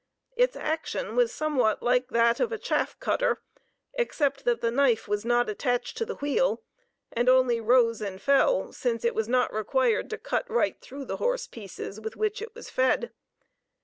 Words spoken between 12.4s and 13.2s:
it was fed.